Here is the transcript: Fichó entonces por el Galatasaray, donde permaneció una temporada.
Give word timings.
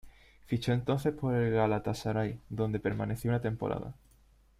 Fichó 0.47 0.73
entonces 0.73 1.13
por 1.13 1.35
el 1.35 1.53
Galatasaray, 1.53 2.39
donde 2.49 2.79
permaneció 2.79 3.29
una 3.29 3.39
temporada. 3.41 3.93